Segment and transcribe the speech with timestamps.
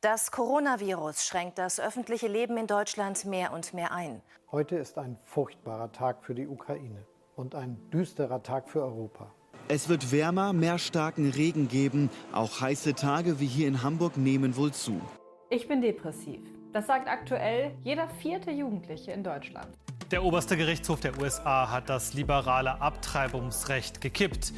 [0.00, 4.22] Das Coronavirus schränkt das öffentliche Leben in Deutschland mehr und mehr ein.
[4.52, 9.34] Heute ist ein furchtbarer Tag für die Ukraine und ein düsterer Tag für Europa.
[9.66, 12.10] Es wird wärmer, mehr starken Regen geben.
[12.32, 15.00] Auch heiße Tage wie hier in Hamburg nehmen wohl zu.
[15.50, 16.42] Ich bin depressiv.
[16.72, 19.66] Das sagt aktuell jeder vierte Jugendliche in Deutschland.
[20.12, 24.52] Der oberste Gerichtshof der USA hat das liberale Abtreibungsrecht gekippt.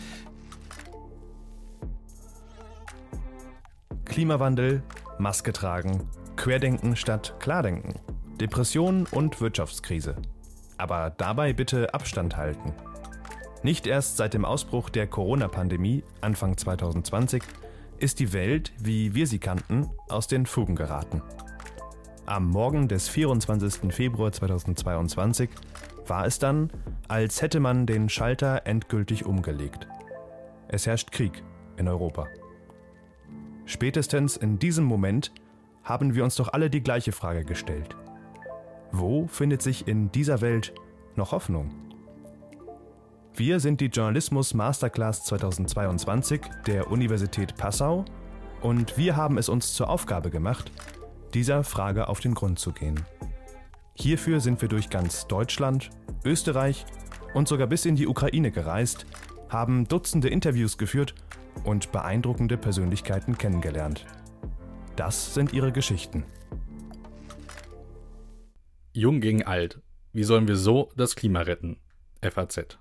[4.04, 4.82] Klimawandel,
[5.20, 7.94] Maske tragen, Querdenken statt Klardenken,
[8.40, 10.16] Depression und Wirtschaftskrise.
[10.78, 12.72] Aber dabei bitte Abstand halten.
[13.62, 17.42] Nicht erst seit dem Ausbruch der Corona-Pandemie Anfang 2020
[17.98, 21.22] ist die Welt, wie wir sie kannten, aus den Fugen geraten.
[22.24, 23.92] Am Morgen des 24.
[23.92, 25.50] Februar 2022
[26.06, 26.70] war es dann,
[27.08, 29.86] als hätte man den Schalter endgültig umgelegt.
[30.68, 31.42] Es herrscht Krieg
[31.76, 32.26] in Europa.
[33.70, 35.30] Spätestens in diesem Moment
[35.84, 37.94] haben wir uns doch alle die gleiche Frage gestellt.
[38.90, 40.74] Wo findet sich in dieser Welt
[41.14, 41.70] noch Hoffnung?
[43.32, 48.04] Wir sind die Journalismus Masterclass 2022 der Universität Passau
[48.60, 50.72] und wir haben es uns zur Aufgabe gemacht,
[51.32, 53.00] dieser Frage auf den Grund zu gehen.
[53.94, 55.90] Hierfür sind wir durch ganz Deutschland,
[56.24, 56.86] Österreich
[57.34, 59.06] und sogar bis in die Ukraine gereist,
[59.48, 61.14] haben Dutzende Interviews geführt
[61.64, 64.06] und beeindruckende Persönlichkeiten kennengelernt.
[64.96, 66.24] Das sind ihre Geschichten.
[68.92, 69.80] Jung gegen alt.
[70.12, 71.78] Wie sollen wir so das Klima retten?
[72.22, 72.78] FAZ.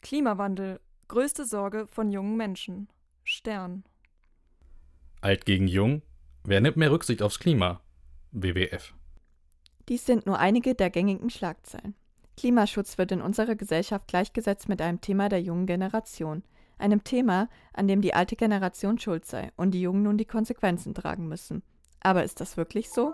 [0.00, 0.80] Klimawandel.
[1.08, 2.88] Größte Sorge von jungen Menschen.
[3.24, 3.84] Stern.
[5.20, 6.02] Alt gegen jung.
[6.44, 7.80] Wer nimmt mehr Rücksicht aufs Klima?
[8.30, 8.94] WWF.
[9.88, 11.94] Dies sind nur einige der gängigen Schlagzeilen.
[12.36, 16.42] Klimaschutz wird in unserer Gesellschaft gleichgesetzt mit einem Thema der jungen Generation–
[16.78, 20.94] einem Thema, an dem die alte Generation schuld sei und die Jungen nun die Konsequenzen
[20.94, 21.62] tragen müssen.
[22.00, 23.12] Aber ist das wirklich so?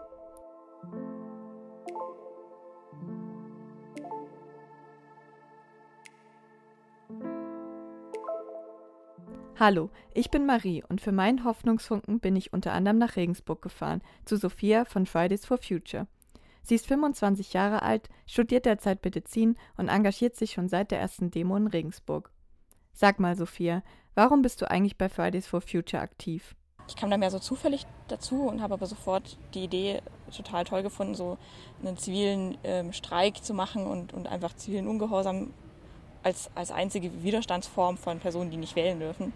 [9.58, 14.02] Hallo, ich bin Marie und für meinen Hoffnungsfunken bin ich unter anderem nach Regensburg gefahren,
[14.24, 16.08] zu Sophia von Fridays for Future.
[16.62, 21.30] Sie ist 25 Jahre alt, studiert derzeit Medizin und engagiert sich schon seit der ersten
[21.30, 22.32] Demo in Regensburg.
[22.92, 23.82] Sag mal, Sophia,
[24.14, 26.54] warum bist du eigentlich bei Fridays for Future aktiv?
[26.88, 30.02] Ich kam da mehr so zufällig dazu und habe aber sofort die Idee
[30.34, 31.38] total toll gefunden, so
[31.82, 35.54] einen zivilen ähm, Streik zu machen und, und einfach zivilen Ungehorsam
[36.22, 39.32] als, als einzige Widerstandsform von Personen, die nicht wählen dürfen,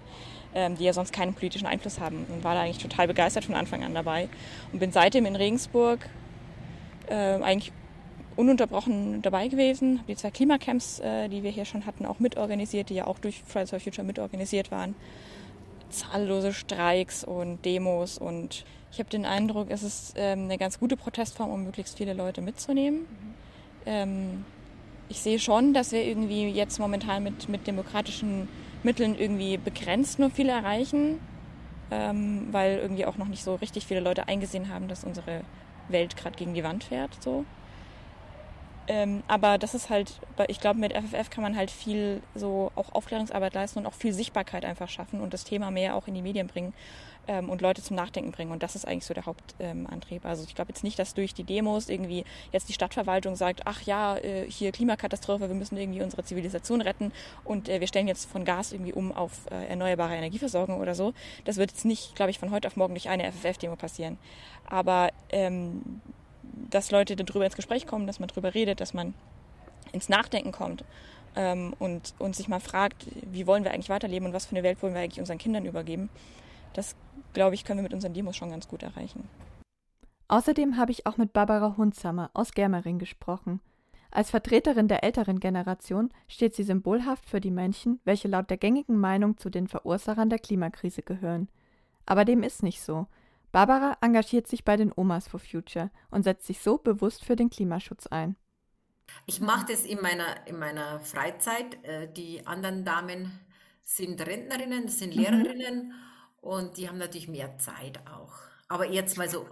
[0.55, 2.27] ähm, die ja sonst keinen politischen Einfluss haben.
[2.28, 4.28] Und war da eigentlich total begeistert von Anfang an dabei
[4.73, 6.09] und bin seitdem in Regensburg
[7.09, 7.73] äh, eigentlich
[8.36, 12.91] ununterbrochen dabei gewesen, habe die zwei Klimacamps, äh, die wir hier schon hatten, auch mitorganisiert,
[12.91, 14.94] die ja auch durch Fridays for Future mitorganisiert waren.
[15.91, 20.96] Zahllose Streiks und Demos und ich habe den Eindruck, es ist ähm, eine ganz gute
[20.96, 23.06] Protestform, um möglichst viele Leute mitzunehmen.
[23.84, 24.44] Ähm,
[25.08, 28.48] ich sehe schon, dass wir irgendwie jetzt momentan mit, mit demokratischen
[28.82, 31.20] Mitteln irgendwie begrenzt nur viel erreichen,
[31.91, 35.42] ähm, weil irgendwie auch noch nicht so richtig viele Leute eingesehen haben, dass unsere
[35.88, 37.22] Welt gerade gegen die Wand fährt.
[37.22, 37.44] So.
[38.88, 42.94] Ähm, aber das ist halt, ich glaube, mit FFF kann man halt viel so auch
[42.94, 46.22] Aufklärungsarbeit leisten und auch viel Sichtbarkeit einfach schaffen und das Thema mehr auch in die
[46.22, 46.72] Medien bringen
[47.28, 48.52] ähm, und Leute zum Nachdenken bringen.
[48.52, 50.25] Und das ist eigentlich so der Hauptantrieb.
[50.25, 53.62] Ähm, also ich glaube jetzt nicht, dass durch die Demos irgendwie jetzt die Stadtverwaltung sagt,
[53.64, 57.12] ach ja, äh, hier Klimakatastrophe, wir müssen irgendwie unsere Zivilisation retten
[57.44, 61.12] und äh, wir stellen jetzt von Gas irgendwie um auf äh, erneuerbare Energieversorgung oder so.
[61.44, 64.19] Das wird jetzt nicht, glaube ich, von heute auf morgen durch eine FFF-Demo passieren.
[64.69, 66.00] Aber ähm,
[66.71, 69.15] dass Leute darüber ins Gespräch kommen, dass man darüber redet, dass man
[69.93, 70.84] ins Nachdenken kommt
[71.37, 74.62] ähm, und, und sich mal fragt, wie wollen wir eigentlich weiterleben und was für eine
[74.62, 76.09] Welt wollen wir eigentlich unseren Kindern übergeben.
[76.72, 76.97] Das,
[77.33, 79.28] glaube ich, können wir mit unseren Demos schon ganz gut erreichen.
[80.28, 83.61] Außerdem habe ich auch mit Barbara Hunzhammer aus Germering gesprochen.
[84.11, 88.97] Als Vertreterin der älteren Generation steht sie symbolhaft für die Menschen, welche laut der gängigen
[88.97, 91.49] Meinung zu den Verursachern der Klimakrise gehören.
[92.06, 93.06] Aber dem ist nicht so.
[93.56, 97.49] Barbara engagiert sich bei den Omas for Future und setzt sich so bewusst für den
[97.49, 98.37] Klimaschutz ein.
[99.25, 101.82] Ich mache das in meiner, in meiner Freizeit.
[101.82, 103.32] Äh, die anderen Damen
[103.82, 105.23] sind Rentnerinnen, sind mhm.
[105.23, 105.94] Lehrerinnen mhm.
[106.43, 108.35] und die haben natürlich mehr Zeit auch.
[108.69, 109.49] Aber jetzt mal so,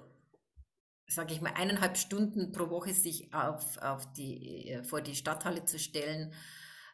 [1.07, 5.65] sage ich mal, eineinhalb Stunden pro Woche sich auf, auf die, äh, vor die Stadthalle
[5.65, 6.35] zu stellen,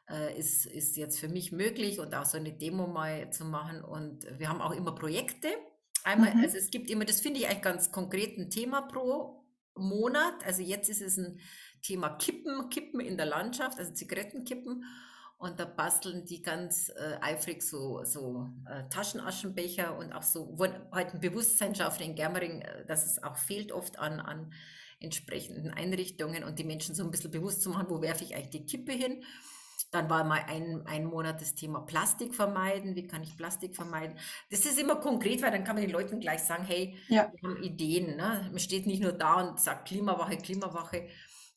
[0.09, 3.83] äh, ist, ist jetzt für mich möglich und auch so eine Demo mal zu machen.
[3.83, 5.49] Und wir haben auch immer Projekte.
[6.05, 6.43] Einmal, mhm.
[6.43, 9.45] also es gibt immer, das finde ich eigentlich ganz konkret ein Thema pro
[9.77, 10.45] Monat.
[10.45, 11.41] Also jetzt ist es ein
[11.83, 14.85] Thema Kippen, Kippen in der Landschaft, also Zigarettenkippen.
[15.39, 20.67] Und da basteln die ganz äh, eifrig so, so äh, Taschenaschenbecher und auch so, wo
[20.93, 24.53] halt ein Bewusstsein schafft in Germering, äh, dass es auch fehlt oft an, an
[25.01, 28.51] entsprechenden Einrichtungen und die Menschen so ein bisschen bewusst zu machen, wo werfe ich eigentlich
[28.51, 29.25] die Kippe hin.
[29.91, 32.95] Dann war mal ein, ein Monat das Thema Plastik vermeiden.
[32.95, 34.17] Wie kann ich Plastik vermeiden?
[34.51, 37.33] Das ist immer konkret, weil dann kann man den Leuten gleich sagen, hey, ja.
[37.33, 38.17] wir haben Ideen.
[38.17, 38.49] Ne?
[38.51, 41.09] Man steht nicht nur da und sagt Klimawache, Klimawache,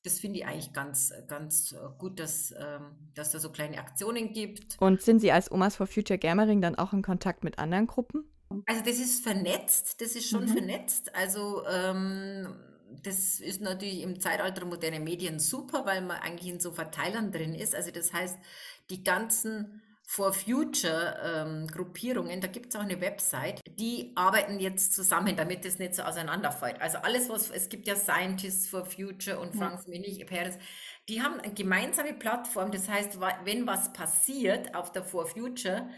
[0.04, 4.34] das finde ich eigentlich ganz, ganz äh, gut, dass, ähm, dass da so kleine Aktionen
[4.34, 4.78] gibt.
[4.80, 8.26] Und sind Sie als Omas for Future Germering dann auch in Kontakt mit anderen Gruppen?
[8.66, 10.50] Also das ist vernetzt, das ist schon mhm.
[10.50, 11.16] vernetzt.
[11.16, 12.54] Also ähm,
[13.04, 17.56] das ist natürlich im Zeitalter moderner Medien super, weil man eigentlich in so Verteilern drin
[17.56, 17.76] ist.
[17.76, 18.38] Also das heißt,
[18.90, 24.94] die ganzen for Future ähm, Gruppierungen, da gibt es auch eine Website, die arbeiten jetzt
[24.94, 26.82] zusammen, damit es nicht so auseinanderfällt.
[26.82, 30.00] Also alles, was, es gibt ja Scientists for Future und Frank ja.
[30.00, 30.58] Mich, Peres,
[31.10, 35.90] die haben eine gemeinsame Plattform, das heißt, wenn was passiert auf der For Future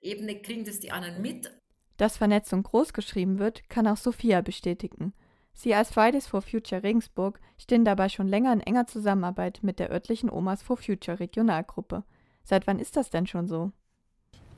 [0.00, 1.50] Ebene, kriegen das die anderen mit.
[1.96, 5.14] Dass Vernetzung groß geschrieben wird, kann auch Sophia bestätigen.
[5.52, 9.90] Sie als Fridays for Future Regensburg stehen dabei schon länger in enger Zusammenarbeit mit der
[9.90, 12.04] örtlichen Omas for Future Regionalgruppe.
[12.44, 13.70] Seit wann ist das denn schon so?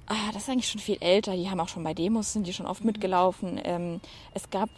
[0.07, 1.35] Ah, das ist eigentlich schon viel älter.
[1.35, 3.61] Die haben auch schon bei Demos, sind die schon oft mitgelaufen.
[3.65, 4.01] Ähm,
[4.35, 4.69] es gab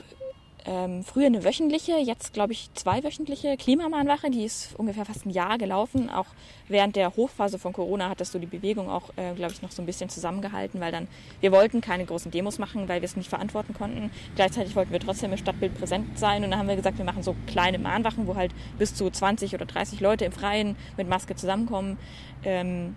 [0.66, 5.58] ähm, früher eine wöchentliche, jetzt glaube ich zweiwöchentliche Klimamahnwache, die ist ungefähr fast ein Jahr
[5.58, 6.10] gelaufen.
[6.10, 6.26] Auch
[6.68, 9.70] während der Hochphase von Corona hat das so die Bewegung auch, äh, glaube ich, noch
[9.70, 11.06] so ein bisschen zusammengehalten, weil dann,
[11.40, 14.10] wir wollten keine großen Demos machen, weil wir es nicht verantworten konnten.
[14.34, 17.22] Gleichzeitig wollten wir trotzdem im Stadtbild präsent sein und dann haben wir gesagt, wir machen
[17.22, 21.36] so kleine Mahnwachen, wo halt bis zu 20 oder 30 Leute im Freien mit Maske
[21.36, 21.96] zusammenkommen.
[22.44, 22.96] Ähm,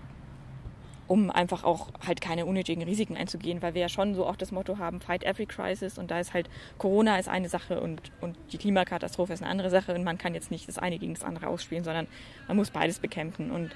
[1.09, 4.51] um einfach auch halt keine unnötigen Risiken einzugehen, weil wir ja schon so auch das
[4.51, 6.47] Motto haben, fight every crisis und da ist halt
[6.77, 10.35] Corona ist eine Sache und, und die Klimakatastrophe ist eine andere Sache und man kann
[10.35, 12.05] jetzt nicht das eine gegen das andere ausspielen, sondern
[12.47, 13.49] man muss beides bekämpfen.
[13.49, 13.71] Und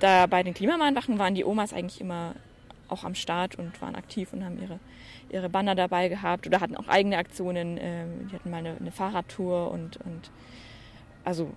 [0.00, 2.34] da bei den Klimamahnwachen waren die Omas eigentlich immer
[2.88, 4.80] auch am Start und waren aktiv und haben ihre,
[5.30, 8.90] ihre Banner dabei gehabt oder hatten auch eigene Aktionen, ähm, die hatten mal eine, eine
[8.90, 10.32] Fahrradtour und, und
[11.24, 11.52] also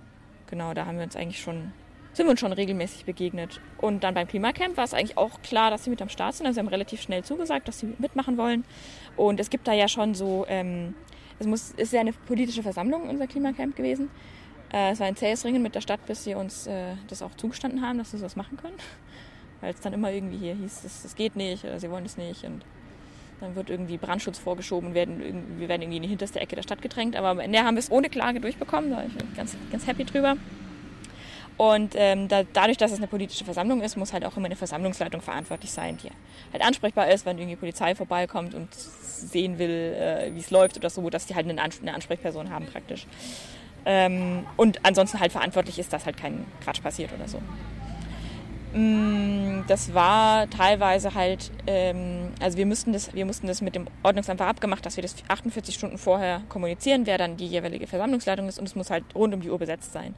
[0.46, 1.72] genau, da haben wir uns eigentlich schon
[2.18, 3.60] sind wir uns schon regelmäßig begegnet.
[3.78, 6.46] Und dann beim Klimacamp war es eigentlich auch klar, dass sie mit am Start sind.
[6.46, 8.64] Also sie haben relativ schnell zugesagt, dass sie mitmachen wollen.
[9.16, 10.96] Und es gibt da ja schon so, ähm,
[11.38, 14.10] es muss, ist ja eine politische Versammlung, unser Klimacamp gewesen.
[14.72, 17.34] Äh, es war ein zähes Ringen mit der Stadt, bis sie uns äh, das auch
[17.36, 18.76] zugestanden haben, dass wir sowas machen können.
[19.60, 22.16] Weil es dann immer irgendwie hier hieß, das, das geht nicht oder sie wollen es
[22.16, 22.42] nicht.
[22.42, 22.64] Und
[23.40, 25.20] dann wird irgendwie Brandschutz vorgeschoben, werden,
[25.56, 27.14] wir werden irgendwie in die hinterste Ecke der Stadt gedrängt.
[27.14, 28.90] Aber am Ende haben wir es ohne Klage durchbekommen.
[28.90, 30.36] Da bin ich ganz, ganz happy drüber.
[31.58, 34.54] Und ähm, da, dadurch, dass es eine politische Versammlung ist, muss halt auch immer eine
[34.54, 36.08] Versammlungsleitung verantwortlich sein, die
[36.52, 40.88] halt ansprechbar ist, wenn irgendwie Polizei vorbeikommt und sehen will, äh, wie es läuft oder
[40.88, 43.06] so, dass die halt eine, Ans eine Ansprechperson haben praktisch.
[43.84, 47.40] Ähm, und ansonsten halt verantwortlich ist, dass halt kein Quatsch passiert oder so.
[48.72, 53.86] Mm, das war teilweise halt, ähm, also wir mussten, das, wir mussten das mit dem
[54.02, 58.58] Ordnungsamt abgemacht, dass wir das 48 Stunden vorher kommunizieren, wer dann die jeweilige Versammlungsleitung ist
[58.58, 60.14] und es muss halt rund um die Uhr besetzt sein.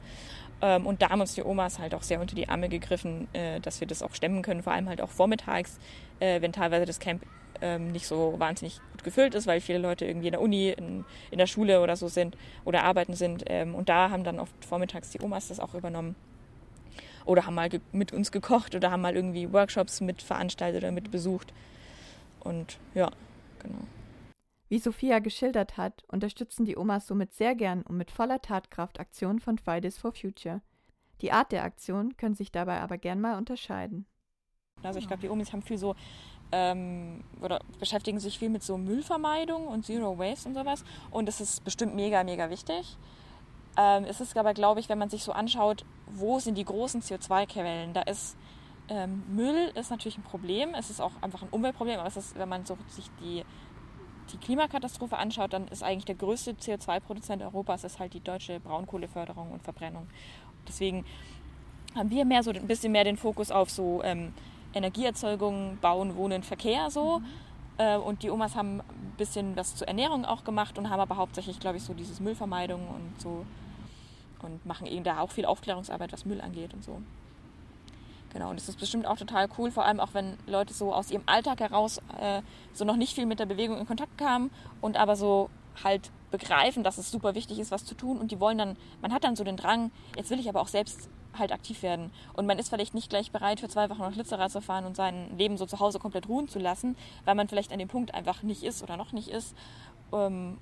[0.61, 3.59] Ähm, und da haben uns die Omas halt auch sehr unter die Arme gegriffen, äh,
[3.59, 5.79] dass wir das auch stemmen können, vor allem halt auch vormittags,
[6.19, 7.23] äh, wenn teilweise das Camp
[7.61, 11.05] ähm, nicht so wahnsinnig gut gefüllt ist, weil viele Leute irgendwie in der Uni, in,
[11.29, 12.35] in der Schule oder so sind
[12.65, 13.43] oder arbeiten sind.
[13.47, 16.15] Ähm, und da haben dann oft vormittags die Omas das auch übernommen.
[17.25, 21.11] Oder haben mal mit uns gekocht oder haben mal irgendwie Workshops mit veranstaltet oder mit
[21.11, 21.53] besucht.
[22.39, 23.11] Und ja,
[23.61, 23.77] genau.
[24.71, 29.41] Wie Sophia geschildert hat, unterstützen die Omas somit sehr gern und mit voller Tatkraft Aktionen
[29.41, 30.61] von Fridays for Future.
[31.19, 34.05] Die Art der Aktion können sich dabei aber gern mal unterscheiden.
[34.81, 35.93] Also ich glaube, die Omis haben viel so
[36.53, 40.85] ähm, oder beschäftigen sich viel mit so Müllvermeidung und Zero Waste und sowas.
[41.11, 42.97] Und das ist bestimmt mega, mega wichtig.
[43.75, 47.01] Ähm, es ist aber, glaube ich, wenn man sich so anschaut, wo sind die großen
[47.01, 48.37] CO2-Quellen, da ist
[48.87, 50.73] ähm, Müll ist natürlich ein Problem.
[50.75, 53.43] Es ist auch einfach ein Umweltproblem, aber es ist, wenn man so sich die
[54.31, 59.51] die Klimakatastrophe anschaut, dann ist eigentlich der größte CO2-Produzent Europas ist halt die deutsche Braunkohleförderung
[59.51, 60.07] und Verbrennung.
[60.67, 61.05] Deswegen
[61.95, 64.33] haben wir mehr so ein bisschen mehr den Fokus auf so ähm,
[64.73, 67.19] Energieerzeugung, Bauen, Wohnen, Verkehr so.
[67.19, 67.25] Mhm.
[67.77, 71.17] Äh, und die Omas haben ein bisschen was zur Ernährung auch gemacht und haben aber
[71.17, 73.45] hauptsächlich, glaube ich, so dieses Müllvermeidung und so
[74.41, 77.01] und machen eben da auch viel Aufklärungsarbeit, was Müll angeht und so.
[78.33, 81.11] Genau, und das ist bestimmt auch total cool, vor allem auch wenn Leute so aus
[81.11, 84.95] ihrem Alltag heraus äh, so noch nicht viel mit der Bewegung in Kontakt kamen und
[84.95, 85.49] aber so
[85.83, 89.13] halt begreifen, dass es super wichtig ist, was zu tun und die wollen dann, man
[89.13, 92.11] hat dann so den Drang, jetzt will ich aber auch selbst halt aktiv werden.
[92.33, 94.95] Und man ist vielleicht nicht gleich bereit, für zwei Wochen nach Lützerath zu fahren und
[94.95, 96.95] sein Leben so zu Hause komplett ruhen zu lassen,
[97.25, 99.55] weil man vielleicht an dem Punkt einfach nicht ist oder noch nicht ist.
[100.13, 100.57] Ähm,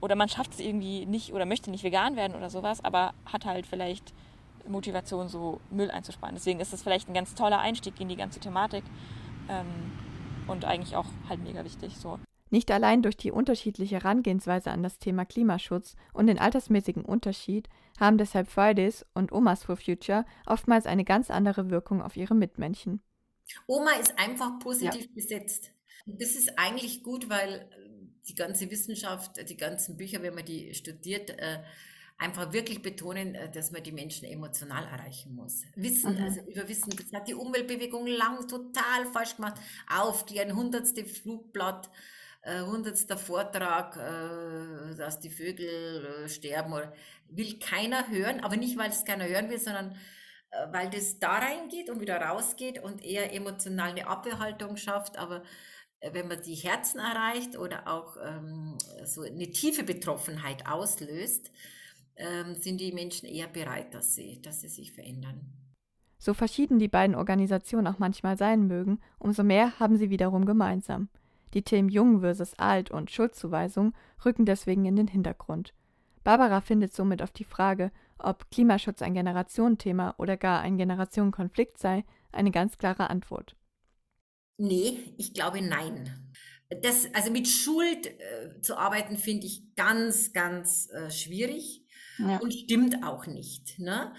[0.00, 3.44] oder man schafft es irgendwie nicht oder möchte nicht vegan werden oder sowas, aber hat
[3.44, 4.14] halt vielleicht
[4.68, 6.34] Motivation, so Müll einzusparen.
[6.34, 8.84] Deswegen ist das vielleicht ein ganz toller Einstieg in die ganze Thematik
[9.48, 9.66] ähm,
[10.46, 11.96] und eigentlich auch halt mega wichtig.
[11.96, 12.18] So.
[12.50, 18.18] Nicht allein durch die unterschiedliche Herangehensweise an das Thema Klimaschutz und den altersmäßigen Unterschied haben
[18.18, 23.02] deshalb Fridays und Omas for Future oftmals eine ganz andere Wirkung auf ihre Mitmenschen.
[23.66, 25.10] Oma ist einfach positiv ja.
[25.14, 25.72] besetzt.
[26.06, 27.68] Das ist eigentlich gut, weil
[28.28, 31.62] die ganze Wissenschaft, die ganzen Bücher, wenn man die studiert, äh,
[32.20, 35.62] einfach wirklich betonen, äh, dass man die Menschen emotional erreichen muss.
[35.74, 36.22] Wissen, mhm.
[36.22, 39.60] also über Wissen, das hat die Umweltbewegung lang total falsch gemacht.
[39.88, 41.90] Aufklären, hundertste Flugblatt,
[42.42, 46.92] äh, hundertster Vortrag, äh, dass die Vögel äh, sterben, oder,
[47.28, 49.96] will keiner hören, aber nicht, weil es keiner hören will, sondern
[50.72, 55.44] weil das da reingeht und wieder rausgeht und eher emotional eine Abwehrhaltung schafft, aber
[56.00, 61.52] wenn man die Herzen erreicht oder auch ähm, so eine tiefe Betroffenheit auslöst,
[62.20, 65.40] ähm, sind die Menschen eher bereit, dass sie, dass sie sich verändern.
[66.18, 71.08] So verschieden die beiden Organisationen auch manchmal sein mögen, umso mehr haben sie wiederum gemeinsam.
[71.54, 75.72] Die Themen Jung versus Alt und Schuldzuweisung rücken deswegen in den Hintergrund.
[76.22, 82.04] Barbara findet somit auf die Frage, ob Klimaschutz ein Generationenthema oder gar ein Generationenkonflikt sei,
[82.32, 83.56] eine ganz klare Antwort.
[84.58, 86.30] Nee, ich glaube nein.
[86.82, 91.82] Das, also mit Schuld äh, zu arbeiten, finde ich ganz, ganz äh, schwierig
[92.28, 92.38] ja.
[92.38, 93.78] und stimmt auch nicht.
[93.78, 94.12] Ne?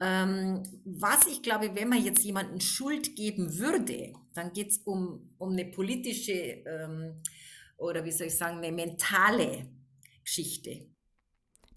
[0.00, 5.34] Ähm, was ich glaube, wenn man jetzt jemanden Schuld geben würde, dann geht es um,
[5.38, 7.22] um eine politische ähm,
[7.76, 9.68] oder wie soll ich sagen, eine mentale
[10.22, 10.86] Geschichte.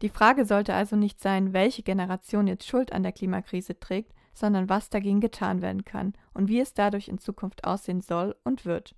[0.02, 4.70] Die Frage sollte also nicht sein, welche Generation jetzt Schuld an der Klimakrise trägt, sondern
[4.70, 8.96] was dagegen getan werden kann und wie es dadurch in Zukunft aussehen soll und wird.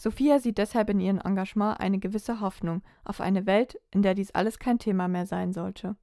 [0.00, 4.30] Sophia sieht deshalb in ihrem Engagement eine gewisse Hoffnung auf eine Welt, in der dies
[4.30, 5.94] alles kein Thema mehr sein sollte.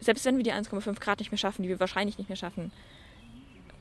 [0.00, 2.72] Selbst wenn wir die 1,5 Grad nicht mehr schaffen, die wir wahrscheinlich nicht mehr schaffen,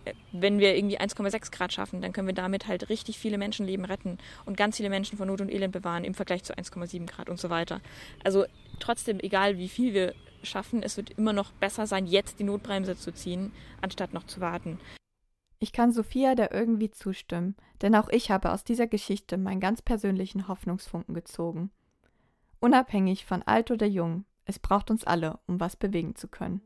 [0.04, 3.86] äh, wenn wir irgendwie 1,6 Grad schaffen, dann können wir damit halt richtig viele Menschenleben
[3.86, 7.30] retten und ganz viele Menschen von Not und Elend bewahren im Vergleich zu 1,7 Grad
[7.30, 7.80] und so weiter.
[8.26, 8.44] Also
[8.82, 10.14] trotzdem, egal wie viel wir
[10.44, 14.42] schaffen, es wird immer noch besser sein, jetzt die Notbremse zu ziehen, anstatt noch zu
[14.42, 14.78] warten.
[15.60, 19.82] Ich kann Sophia da irgendwie zustimmen, denn auch ich habe aus dieser Geschichte meinen ganz
[19.82, 21.72] persönlichen Hoffnungsfunken gezogen.
[22.60, 26.62] Unabhängig von alt oder jung, es braucht uns alle, um was bewegen zu können.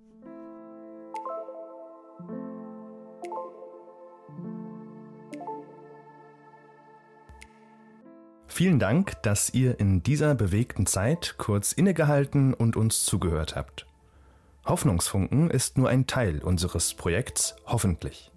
[8.47, 13.87] Vielen Dank, dass ihr in dieser bewegten Zeit kurz innegehalten und uns zugehört habt.
[14.65, 18.30] Hoffnungsfunken ist nur ein Teil unseres Projekts Hoffentlich.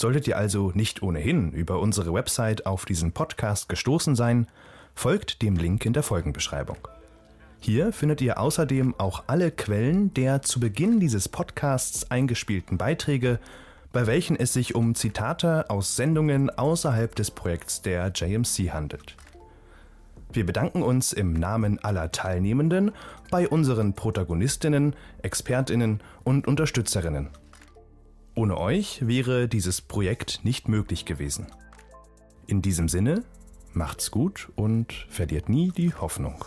[0.00, 4.46] Solltet ihr also nicht ohnehin über unsere Website auf diesen Podcast gestoßen sein,
[4.94, 6.78] folgt dem Link in der Folgenbeschreibung.
[7.58, 13.40] Hier findet ihr außerdem auch alle Quellen der zu Beginn dieses Podcasts eingespielten Beiträge,
[13.92, 19.16] bei welchen es sich um Zitate aus Sendungen außerhalb des Projekts der JMC handelt.
[20.32, 22.92] Wir bedanken uns im Namen aller Teilnehmenden
[23.30, 27.28] bei unseren Protagonistinnen, Expertinnen und Unterstützerinnen.
[28.34, 31.46] Ohne euch wäre dieses Projekt nicht möglich gewesen.
[32.46, 33.24] In diesem Sinne,
[33.72, 36.44] macht's gut und verliert nie die Hoffnung.